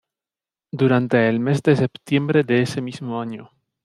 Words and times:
Durante 0.71 1.29
el 1.29 1.39
mes 1.39 1.61
de 1.61 1.75
septiembre 1.75 2.41
de 2.41 2.63
ese 2.63 2.81
mismo 2.81 3.21
año. 3.21 3.51